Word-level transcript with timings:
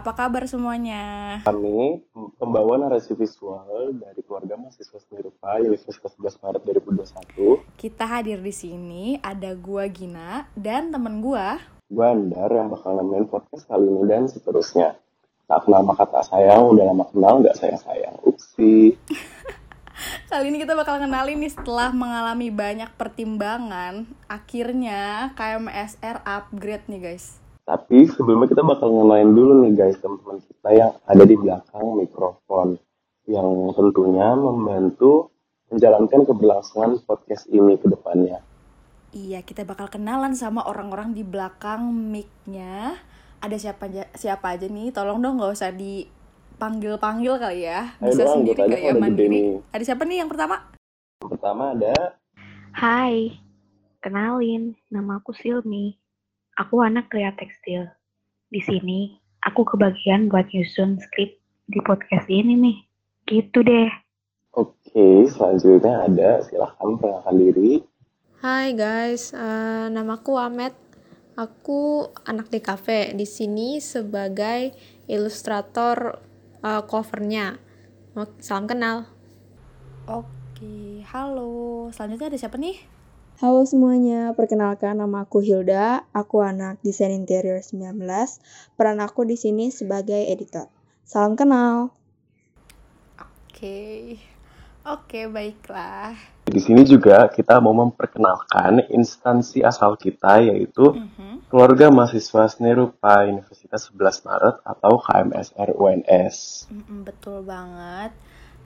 Apa 0.00 0.16
kabar 0.16 0.48
semuanya? 0.48 1.36
Kami 1.44 2.00
pembawa 2.40 2.80
narasi 2.80 3.12
visual 3.12 3.92
dari 4.00 4.24
keluarga 4.24 4.56
mahasiswa 4.56 4.96
seni 4.96 5.20
rupa 5.28 5.60
Universitas 5.60 6.16
11 6.16 6.40
Maret 6.40 6.62
2021. 7.36 7.76
Kita 7.76 8.08
hadir 8.08 8.40
di 8.40 8.48
sini 8.48 9.20
ada 9.20 9.52
gua 9.52 9.84
Gina 9.92 10.48
dan 10.56 10.88
temen 10.88 11.20
gua 11.20 11.60
Gue 11.92 12.00
Andar 12.00 12.48
yang 12.48 12.72
bakal 12.72 12.96
nemenin 12.96 13.28
podcast 13.28 13.68
kali 13.68 13.92
ini 13.92 14.08
dan 14.08 14.24
seterusnya. 14.24 14.96
Tak 15.44 15.68
kenal 15.68 15.84
maka 15.84 16.08
tak 16.08 16.24
sayang, 16.32 16.72
udah 16.72 16.84
lama 16.96 17.04
kenal 17.12 17.44
gak 17.44 17.60
sayang-sayang. 17.60 18.16
Upsi. 18.24 18.96
Kali 20.32 20.48
ini 20.48 20.64
kita 20.64 20.72
bakal 20.72 20.96
kenalin 20.96 21.44
nih 21.44 21.52
setelah 21.52 21.92
mengalami 21.92 22.48
banyak 22.48 22.88
pertimbangan 22.96 24.08
Akhirnya 24.32 25.28
KMSR 25.36 26.24
upgrade 26.24 26.88
nih 26.88 27.00
guys 27.04 27.40
Tapi 27.70 28.10
sebelumnya 28.10 28.50
kita 28.50 28.66
bakal 28.66 28.90
ngenalin 28.90 29.30
dulu 29.30 29.52
nih 29.62 29.78
guys 29.78 29.94
teman-teman 30.02 30.42
kita 30.42 30.68
yang 30.74 30.90
ada 31.06 31.22
di 31.22 31.36
belakang 31.38 31.86
mikrofon. 32.02 32.82
Yang 33.30 33.48
tentunya 33.78 34.34
membantu 34.34 35.30
menjalankan 35.70 36.26
keberlangsungan 36.26 36.98
podcast 37.06 37.46
ini 37.46 37.78
ke 37.78 37.86
depannya. 37.86 38.42
Iya 39.14 39.46
kita 39.46 39.62
bakal 39.62 39.86
kenalan 39.86 40.34
sama 40.34 40.66
orang-orang 40.66 41.14
di 41.14 41.26
belakang 41.26 41.90
mic-nya 42.14 42.94
Ada 43.42 43.58
siapa 43.58 43.90
aja, 43.90 44.06
siapa 44.14 44.54
aja 44.54 44.70
nih 44.70 44.94
Tolong 44.94 45.18
dong 45.18 45.42
gak 45.42 45.50
usah 45.50 45.74
dipanggil-panggil 45.74 47.34
kali 47.42 47.66
ya 47.66 47.90
Ayo 47.98 48.14
Bisa 48.14 48.22
dong, 48.22 48.46
sendiri 48.46 48.70
kali 48.70 48.86
ya 48.86 48.94
mandiri. 48.94 49.58
Ada 49.74 49.82
siapa 49.82 50.06
nih 50.06 50.22
yang 50.22 50.30
pertama? 50.30 50.62
Yang 51.26 51.30
pertama 51.34 51.74
ada 51.74 51.94
Hai, 52.70 53.34
kenalin, 53.98 54.78
nama 54.94 55.18
aku 55.18 55.34
Silmi. 55.34 55.98
Aku 56.60 56.84
anak 56.84 57.08
Kria 57.08 57.32
Tekstil. 57.32 57.88
Di 58.52 58.60
sini, 58.60 59.16
aku 59.40 59.64
kebagian 59.64 60.28
buat 60.28 60.44
nyusun 60.52 61.00
skrip 61.00 61.40
di 61.64 61.80
podcast 61.80 62.28
ini 62.28 62.52
nih. 62.52 62.78
Gitu 63.24 63.64
deh. 63.64 63.88
Oke, 64.52 65.24
selanjutnya 65.24 66.04
ada 66.04 66.44
silahkan 66.44 67.00
perkenalkan 67.00 67.36
diri. 67.40 67.80
Hai 68.44 68.76
guys, 68.76 69.32
eh, 69.32 69.88
namaku 69.88 70.36
Amet. 70.36 70.76
Aku 71.32 72.12
anak 72.28 72.52
DKV 72.52 73.16
di 73.16 73.24
sini 73.24 73.80
sebagai 73.80 74.76
ilustrator 75.08 76.20
eh, 76.60 76.82
covernya. 76.84 77.56
Salam 78.36 78.68
kenal. 78.68 79.08
Oke, 80.04 81.00
halo 81.08 81.88
Selanjutnya 81.88 82.28
ada 82.28 82.36
siapa 82.36 82.60
nih? 82.60 82.99
Halo 83.40 83.64
semuanya, 83.64 84.36
perkenalkan 84.36 85.00
nama 85.00 85.24
aku 85.24 85.40
Hilda. 85.40 86.04
Aku 86.12 86.44
anak 86.44 86.76
desain 86.84 87.08
interior 87.08 87.56
19. 87.64 87.96
Peran 88.76 89.00
aku 89.00 89.24
di 89.24 89.40
sini 89.40 89.72
sebagai 89.72 90.28
editor. 90.28 90.68
Salam 91.08 91.40
kenal. 91.40 91.88
Oke 93.16 94.20
Oke 94.84 95.24
baiklah 95.24 96.20
Di 96.44 96.60
sini 96.60 96.84
juga 96.84 97.32
kita 97.32 97.64
mau 97.64 97.72
memperkenalkan 97.72 98.84
instansi 98.92 99.64
asal 99.64 99.96
kita 99.96 100.44
yaitu 100.44 101.00
Mhm. 101.00 101.48
Keluarga 101.48 101.88
Mahasiswa 101.88 102.44
Seni 102.44 102.76
Rupa 102.76 103.24
Universitas 103.24 103.88
11 103.88 104.20
Maret 104.20 104.60
atau 104.68 105.00
KMSR 105.00 105.72
UNS. 105.80 106.68
Mm-mm, 106.68 107.08
betul 107.08 107.40
banget. 107.48 108.12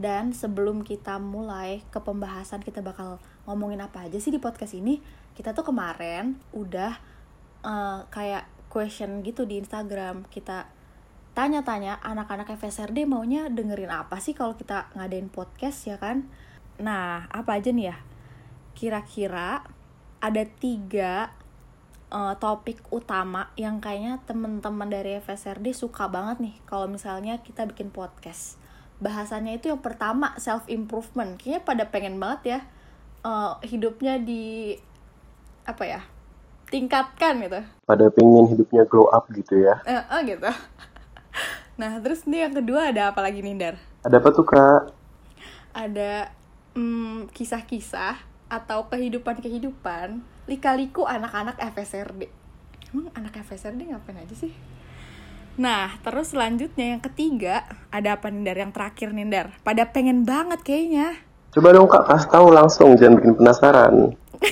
Dan 0.00 0.32
sebelum 0.32 0.82
kita 0.82 1.20
mulai 1.20 1.84
ke 1.92 2.00
pembahasan 2.00 2.64
kita 2.64 2.80
bakal 2.80 3.20
ngomongin 3.44 3.84
apa 3.84 4.08
aja 4.08 4.16
sih 4.16 4.32
di 4.32 4.40
podcast 4.40 4.72
ini, 4.72 5.02
kita 5.36 5.52
tuh 5.52 5.68
kemarin 5.68 6.40
udah 6.56 6.92
eh, 7.64 8.00
kayak 8.08 8.48
question 8.72 9.20
gitu 9.20 9.44
di 9.44 9.60
Instagram. 9.60 10.24
Kita 10.32 10.64
tanya-tanya 11.32 12.00
anak-anak 12.00 12.56
FSRD 12.56 13.08
maunya 13.08 13.48
dengerin 13.48 13.92
apa 13.92 14.20
sih 14.20 14.36
kalau 14.36 14.56
kita 14.56 14.88
ngadain 14.96 15.28
podcast 15.28 15.88
ya 15.88 16.00
kan? 16.00 16.28
Nah, 16.80 17.28
apa 17.28 17.60
aja 17.60 17.68
nih 17.72 17.92
ya? 17.92 17.96
Kira-kira 18.72 19.60
ada 20.24 20.42
tiga 20.56 21.36
eh, 22.08 22.34
topik 22.40 22.80
utama 22.88 23.52
yang 23.60 23.84
kayaknya 23.84 24.24
temen-temen 24.24 24.88
dari 24.88 25.20
FSRD 25.20 25.76
suka 25.76 26.08
banget 26.08 26.40
nih 26.40 26.56
kalau 26.64 26.88
misalnya 26.88 27.44
kita 27.44 27.68
bikin 27.68 27.92
podcast. 27.92 28.61
Bahasannya 29.02 29.58
itu 29.58 29.74
yang 29.74 29.82
pertama 29.82 30.38
self 30.38 30.62
improvement. 30.70 31.34
Kayaknya 31.34 31.60
pada 31.66 31.84
pengen 31.90 32.22
banget 32.22 32.40
ya 32.46 32.60
eh, 33.26 33.52
hidupnya 33.66 34.22
di 34.22 34.78
apa 35.66 35.84
ya? 35.84 36.02
tingkatkan 36.72 37.36
gitu. 37.44 37.60
Pada 37.84 38.08
pengen 38.08 38.48
hidupnya 38.48 38.88
glow 38.88 39.04
up 39.12 39.28
gitu 39.28 39.60
ya. 39.60 39.76
Eh, 39.84 40.00
eh, 40.00 40.20
gitu. 40.24 40.48
Nah, 41.72 41.96
terus 42.04 42.28
nih 42.28 42.46
yang 42.46 42.54
kedua 42.54 42.92
ada 42.92 43.10
apa 43.10 43.24
lagi 43.24 43.40
nih, 43.40 43.56
Dar? 43.56 43.76
Ada 44.04 44.20
apa 44.20 44.28
tuh 44.28 44.44
kak? 44.44 44.92
ada 45.72 46.28
mm, 46.76 47.32
kisah-kisah 47.32 48.20
atau 48.52 48.84
kehidupan-kehidupan 48.92 50.20
lika-liku 50.44 51.08
anak-anak 51.08 51.56
FSRD. 51.56 52.28
Emang 52.92 53.08
anak 53.16 53.40
FSRD 53.40 53.88
ngapain 53.88 54.20
aja 54.20 54.36
sih? 54.36 54.52
Nah, 55.60 56.00
terus 56.00 56.32
selanjutnya 56.32 56.96
yang 56.96 57.02
ketiga, 57.04 57.68
ada 57.92 58.16
apa 58.16 58.32
nih 58.32 58.40
Dar? 58.40 58.58
Yang 58.64 58.72
terakhir 58.72 59.08
nih 59.12 59.28
Dar. 59.28 59.48
Pada 59.60 59.84
pengen 59.84 60.24
banget 60.24 60.64
kayaknya. 60.64 61.20
Coba 61.52 61.76
dong 61.76 61.92
kak 61.92 62.08
kasih 62.08 62.28
tahu 62.32 62.48
langsung, 62.48 62.96
jangan 62.96 63.20
bikin 63.20 63.36
penasaran. 63.36 64.16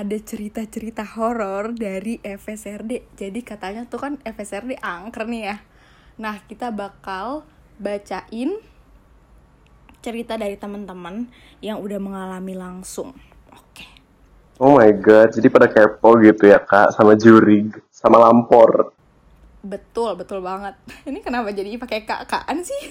Ada 0.00 0.16
cerita-cerita 0.16 1.04
horor 1.04 1.76
dari 1.76 2.16
FSRD. 2.24 3.12
Jadi 3.12 3.40
katanya 3.44 3.84
tuh 3.84 4.00
kan 4.00 4.12
FSRD 4.24 4.80
angker 4.80 5.28
nih 5.28 5.42
ya. 5.44 5.56
Nah, 6.16 6.40
kita 6.48 6.72
bakal 6.72 7.44
bacain 7.76 8.56
cerita 10.00 10.40
dari 10.40 10.56
teman-teman 10.56 11.28
yang 11.60 11.84
udah 11.84 12.00
mengalami 12.00 12.56
langsung. 12.56 13.12
Oke. 13.52 13.84
Oh 14.56 14.80
my 14.80 14.88
god, 14.96 15.36
jadi 15.36 15.52
pada 15.52 15.68
kepo 15.68 16.16
gitu 16.24 16.48
ya 16.48 16.64
kak 16.64 16.96
sama 16.96 17.12
juri, 17.12 17.68
sama 17.92 18.16
lampor. 18.16 19.01
Betul, 19.62 20.18
betul 20.18 20.42
banget. 20.42 20.74
Ini 21.08 21.22
kenapa 21.22 21.54
jadi 21.54 21.78
pakai 21.78 22.02
kak-kakan 22.02 22.66
sih? 22.66 22.82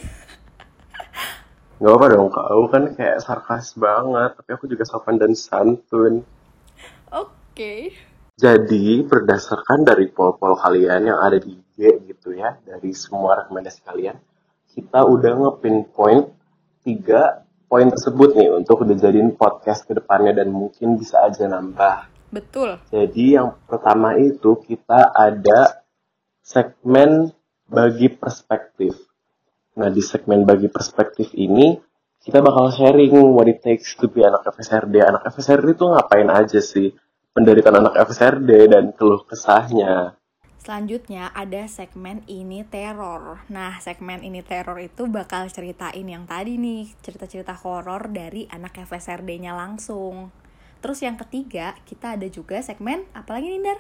Gak 1.82 1.98
apa 1.98 2.06
dong 2.14 2.30
kak, 2.30 2.46
aku 2.46 2.66
kan 2.70 2.84
kayak 2.94 3.26
sarkas 3.26 3.74
banget, 3.74 4.38
tapi 4.38 4.50
aku 4.54 4.70
juga 4.70 4.86
sopan 4.86 5.18
dan 5.18 5.34
santun. 5.34 6.22
Oke. 7.10 7.90
Jadi 8.38 9.02
berdasarkan 9.02 9.82
dari 9.82 10.06
poll-poll 10.14 10.62
kalian 10.62 11.10
yang 11.10 11.18
ada 11.18 11.42
di 11.42 11.58
IG 11.58 12.06
gitu 12.06 12.38
ya, 12.38 12.54
dari 12.62 12.94
semua 12.94 13.42
rekomendasi 13.42 13.82
kalian, 13.82 14.14
kita 14.78 15.10
udah 15.10 15.34
ngepinpoint 15.42 16.30
tiga 16.86 17.50
poin 17.66 17.90
tersebut 17.90 18.38
nih 18.38 18.50
untuk 18.54 18.86
dijadiin 18.86 19.34
podcast 19.34 19.90
ke 19.90 19.98
depannya 19.98 20.38
dan 20.38 20.54
mungkin 20.54 21.02
bisa 21.02 21.26
aja 21.26 21.50
nambah. 21.50 22.14
Betul. 22.30 22.78
Jadi 22.94 23.42
yang 23.42 23.58
pertama 23.66 24.16
itu 24.22 24.54
kita 24.64 25.12
ada 25.18 25.81
segmen 26.42 27.32
bagi 27.70 28.12
perspektif. 28.12 28.98
Nah 29.78 29.88
di 29.88 30.04
segmen 30.04 30.44
bagi 30.44 30.68
perspektif 30.68 31.32
ini 31.38 31.80
kita 32.22 32.38
bakal 32.38 32.70
sharing 32.70 33.34
what 33.34 33.50
it 33.50 33.66
takes 33.66 33.98
to 33.98 34.06
be 34.06 34.22
anak 34.22 34.46
FSRD. 34.46 35.02
Anak 35.02 35.26
FSRD 35.26 35.74
itu 35.74 35.86
ngapain 35.90 36.30
aja 36.30 36.62
sih? 36.62 36.94
Penderitaan 37.32 37.80
anak 37.80 37.96
FSRD 38.12 38.70
dan 38.70 38.92
keluh 38.94 39.24
kesahnya. 39.24 40.20
Selanjutnya 40.62 41.34
ada 41.34 41.66
segmen 41.66 42.22
ini 42.30 42.62
teror. 42.62 43.42
Nah, 43.50 43.82
segmen 43.82 44.22
ini 44.22 44.46
teror 44.46 44.78
itu 44.78 45.10
bakal 45.10 45.50
ceritain 45.50 46.06
yang 46.06 46.30
tadi 46.30 46.62
nih, 46.62 46.94
cerita-cerita 47.02 47.58
horor 47.58 48.14
dari 48.14 48.46
anak 48.46 48.78
FSRD-nya 48.86 49.58
langsung. 49.58 50.30
Terus 50.78 51.02
yang 51.02 51.18
ketiga, 51.18 51.74
kita 51.90 52.14
ada 52.14 52.30
juga 52.30 52.62
segmen 52.62 53.10
apalagi 53.18 53.58
nih, 53.58 53.62
Dar? 53.66 53.80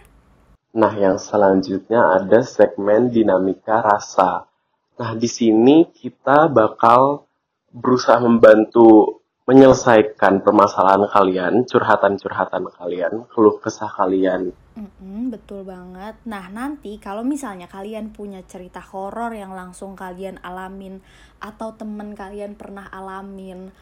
Nah 0.71 0.93
yang 0.95 1.19
selanjutnya 1.19 2.19
ada 2.21 2.39
segmen 2.43 3.11
dinamika 3.11 3.83
rasa. 3.83 4.47
Nah 4.95 5.11
di 5.19 5.27
sini 5.27 5.89
kita 5.91 6.47
bakal 6.47 7.27
berusaha 7.71 8.19
membantu 8.19 9.19
menyelesaikan 9.51 10.45
permasalahan 10.45 11.09
kalian, 11.11 11.53
curhatan-curhatan 11.67 12.71
kalian, 12.71 13.25
keluh 13.27 13.57
kesah 13.59 13.89
kalian. 13.89 14.53
Mm-mm, 14.79 15.27
betul 15.33 15.67
banget. 15.67 16.15
Nah, 16.23 16.47
nanti 16.47 16.95
kalau 17.01 17.25
misalnya 17.25 17.67
kalian 17.67 18.15
punya 18.15 18.45
cerita 18.47 18.79
horor 18.79 19.35
yang 19.35 19.51
langsung 19.51 19.97
kalian 19.97 20.39
alamin 20.39 21.03
atau 21.43 21.75
temen 21.75 22.15
kalian 22.15 22.55
pernah 22.55 22.87
alamin 22.93 23.73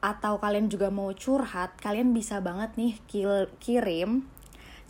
atau 0.00 0.40
kalian 0.40 0.72
juga 0.72 0.88
mau 0.88 1.12
curhat, 1.12 1.76
kalian 1.82 2.16
bisa 2.16 2.40
banget 2.40 2.72
nih 2.80 2.96
kirim 3.60 4.24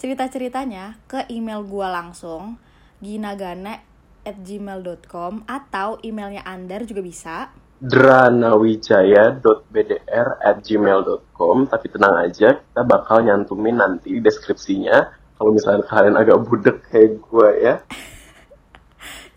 cerita-ceritanya 0.00 0.96
ke 1.04 1.28
email 1.28 1.60
gua 1.68 1.92
langsung 1.92 2.56
ginagana 3.04 3.84
at 4.24 4.40
gmail.com 4.40 5.44
atau 5.44 6.00
emailnya 6.00 6.40
Andar 6.48 6.88
juga 6.88 7.04
bisa 7.04 7.52
dranawijaya.bdr 7.80 10.28
at 10.40 10.60
gmail.com 10.64 11.56
tapi 11.68 11.86
tenang 11.92 12.16
aja 12.16 12.60
kita 12.60 12.82
bakal 12.84 13.24
nyantumin 13.24 13.76
nanti 13.76 14.12
di 14.16 14.20
deskripsinya 14.24 15.08
kalau 15.36 15.52
misalnya 15.56 15.84
kalian 15.88 16.16
agak 16.16 16.38
budek 16.44 16.82
kayak 16.88 17.20
gue 17.20 17.50
ya 17.60 17.80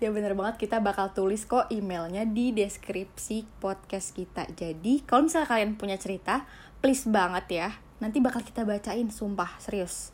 Ya 0.04 0.12
bener 0.12 0.36
banget 0.36 0.68
kita 0.68 0.84
bakal 0.84 1.16
tulis 1.16 1.48
kok 1.48 1.72
emailnya 1.72 2.28
di 2.28 2.52
deskripsi 2.52 3.48
podcast 3.64 4.12
kita. 4.12 4.44
Jadi 4.52 5.00
kalau 5.08 5.32
misalnya 5.32 5.48
kalian 5.48 5.80
punya 5.80 5.96
cerita, 5.96 6.44
please 6.84 7.08
banget 7.08 7.48
ya. 7.48 7.72
Nanti 8.04 8.20
bakal 8.20 8.44
kita 8.44 8.68
bacain, 8.68 9.08
sumpah, 9.08 9.56
serius. 9.64 10.13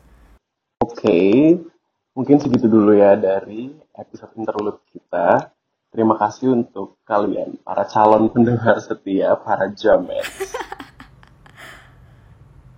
Oke, 0.80 1.60
mungkin 2.16 2.40
segitu 2.40 2.64
dulu 2.64 2.96
ya 2.96 3.12
dari 3.12 3.68
episode 3.92 4.32
interlude 4.40 4.80
kita. 4.88 5.52
Terima 5.92 6.16
kasih 6.16 6.56
untuk 6.56 6.96
kalian, 7.04 7.60
para 7.60 7.84
calon 7.84 8.32
pendengar 8.32 8.80
setia, 8.80 9.36
para 9.36 9.68
jamet. 9.76 10.24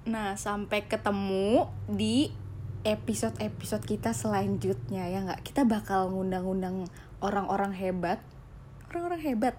Nah, 0.03 0.35
sampai 0.35 0.83
ketemu 0.83 1.71
di 1.87 2.35
episode-episode 2.83 3.87
kita 3.87 4.11
selanjutnya 4.11 5.07
ya 5.07 5.23
nggak? 5.23 5.47
Kita 5.47 5.63
bakal 5.63 6.11
ngundang-undang 6.11 6.91
orang-orang 7.23 7.71
hebat, 7.71 8.19
orang-orang 8.91 9.23
hebat 9.23 9.55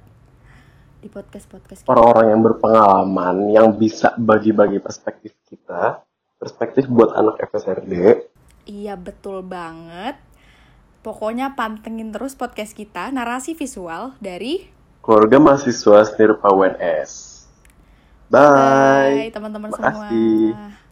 di 0.99 1.07
podcast-podcast. 1.07 1.87
Orang-orang 1.87 2.35
yang 2.35 2.41
berpengalaman, 2.43 3.35
yang 3.55 3.67
bisa 3.79 4.11
bagi-bagi 4.19 4.83
perspektif 4.83 5.31
kita, 5.47 6.03
perspektif 6.43 6.91
buat 6.91 7.15
anak 7.15 7.39
FSRD. 7.47 8.27
Iya 8.63 8.95
betul 8.95 9.43
banget. 9.43 10.15
Pokoknya 11.03 11.59
pantengin 11.59 12.15
terus 12.15 12.33
podcast 12.33 12.71
kita, 12.71 13.11
narasi 13.11 13.59
visual 13.59 14.15
dari 14.23 14.71
Keluarga 15.03 15.35
mahasiswa 15.35 16.07
Snirpa 16.07 16.47
UNS. 16.55 17.43
Bye. 18.31 19.27
teman-teman 19.35 19.67
Makasih. 19.67 20.55
semua. 20.55 20.82